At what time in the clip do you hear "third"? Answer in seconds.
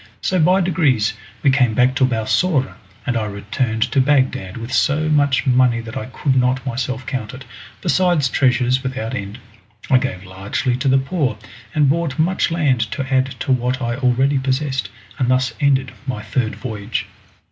16.23-16.55